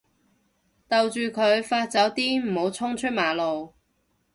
[0.87, 3.75] 逗住佢發酒癲唔好衝出馬路